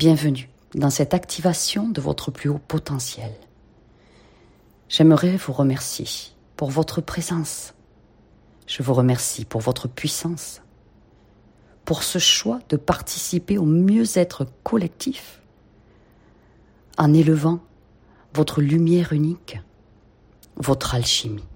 [0.00, 3.34] Bienvenue dans cette activation de votre plus haut potentiel.
[4.88, 6.06] J'aimerais vous remercier
[6.56, 7.74] pour votre présence.
[8.66, 10.62] Je vous remercie pour votre puissance,
[11.84, 15.42] pour ce choix de participer au mieux-être collectif
[16.96, 17.60] en élevant
[18.32, 19.60] votre lumière unique,
[20.56, 21.46] votre alchimie.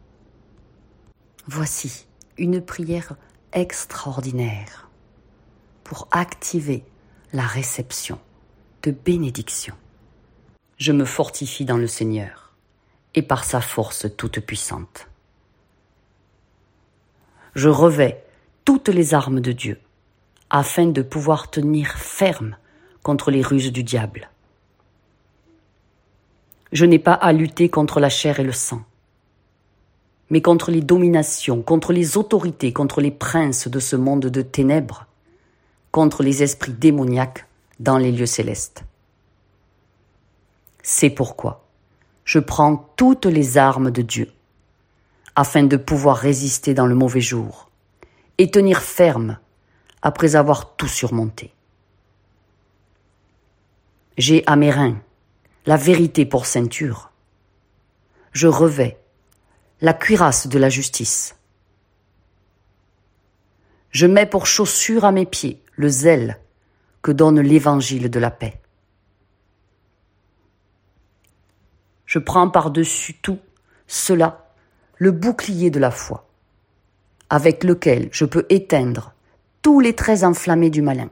[1.46, 2.04] Voici
[2.36, 3.16] une prière
[3.54, 4.90] extraordinaire
[5.82, 6.84] pour activer
[7.32, 8.20] la réception
[8.90, 9.74] bénédiction.
[10.76, 12.52] Je me fortifie dans le Seigneur
[13.14, 15.08] et par sa force toute puissante.
[17.54, 18.24] Je revais
[18.64, 19.78] toutes les armes de Dieu
[20.50, 22.56] afin de pouvoir tenir ferme
[23.02, 24.30] contre les ruses du diable.
[26.72, 28.82] Je n'ai pas à lutter contre la chair et le sang,
[30.30, 35.06] mais contre les dominations, contre les autorités, contre les princes de ce monde de ténèbres,
[35.92, 37.46] contre les esprits démoniaques
[37.80, 38.84] dans les lieux célestes.
[40.82, 41.64] C'est pourquoi
[42.24, 44.32] je prends toutes les armes de Dieu,
[45.36, 47.70] afin de pouvoir résister dans le mauvais jour
[48.38, 49.38] et tenir ferme
[50.02, 51.52] après avoir tout surmonté.
[54.16, 54.96] J'ai à mes reins
[55.66, 57.10] la vérité pour ceinture.
[58.32, 58.98] Je revais
[59.80, 61.36] la cuirasse de la justice.
[63.90, 66.38] Je mets pour chaussure à mes pieds le zèle
[67.04, 68.58] que donne l'évangile de la paix.
[72.06, 73.38] Je prends par-dessus tout
[73.86, 74.50] cela
[74.96, 76.26] le bouclier de la foi,
[77.28, 79.12] avec lequel je peux éteindre
[79.60, 81.10] tous les traits enflammés du malin.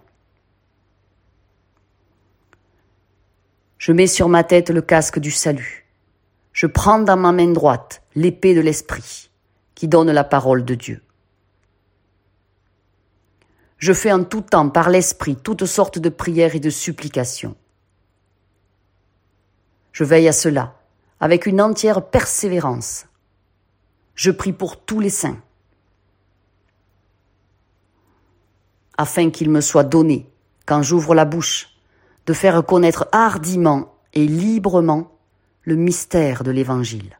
[3.77, 5.87] Je mets sur ma tête le casque du salut.
[6.55, 9.31] Je prends dans ma main droite l'épée de l'Esprit,
[9.75, 11.03] qui donne la parole de Dieu.
[13.83, 17.57] Je fais en tout temps par l'Esprit toutes sortes de prières et de supplications.
[19.91, 20.79] Je veille à cela
[21.19, 23.07] avec une entière persévérance.
[24.15, 25.43] Je prie pour tous les saints,
[28.99, 30.31] afin qu'il me soit donné,
[30.65, 31.77] quand j'ouvre la bouche,
[32.27, 35.11] de faire connaître hardiment et librement
[35.63, 37.19] le mystère de l'Évangile,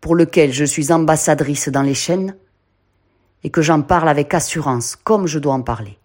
[0.00, 2.34] pour lequel je suis ambassadrice dans les chaînes
[3.42, 5.98] et que j'en parle avec assurance comme je dois en parler.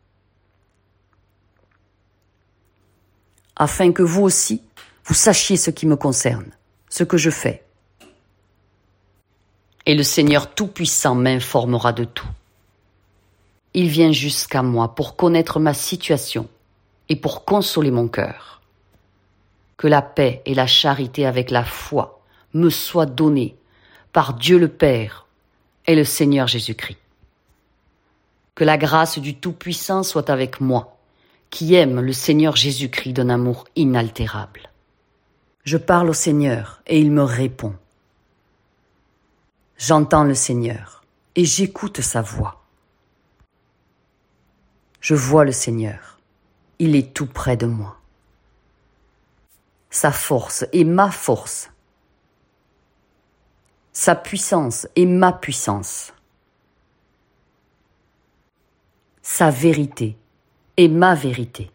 [3.56, 4.62] Afin que vous aussi,
[5.06, 6.52] vous sachiez ce qui me concerne,
[6.90, 7.64] ce que je fais.
[9.86, 12.28] Et le Seigneur Tout-Puissant m'informera de tout.
[13.74, 16.50] Il vient jusqu'à moi pour connaître ma situation
[17.08, 18.62] et pour consoler mon cœur.
[19.78, 22.22] Que la paix et la charité avec la foi
[22.54, 23.56] me soient données
[24.12, 25.28] par Dieu le Père
[25.86, 26.98] et le Seigneur Jésus-Christ.
[28.56, 30.98] Que la grâce du Tout-Puissant soit avec moi,
[31.50, 34.70] qui aime le Seigneur Jésus-Christ d'un amour inaltérable.
[35.64, 37.76] Je parle au Seigneur et il me répond.
[39.78, 41.04] J'entends le Seigneur
[41.36, 42.64] et j'écoute sa voix.
[45.02, 46.16] Je vois le Seigneur
[46.80, 47.98] il est tout près de moi.
[49.90, 51.70] Sa force est ma force.
[53.94, 56.12] Sa puissance est ma puissance.
[59.28, 60.16] Sa vérité
[60.78, 61.72] est ma vérité.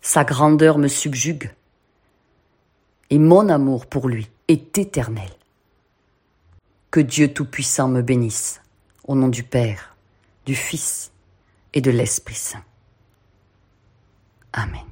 [0.00, 1.54] Sa grandeur me subjugue
[3.08, 5.30] et mon amour pour lui est éternel.
[6.90, 8.60] Que Dieu Tout-Puissant me bénisse,
[9.04, 9.96] au nom du Père,
[10.44, 11.12] du Fils
[11.72, 12.64] et de l'Esprit Saint.
[14.52, 14.91] Amen.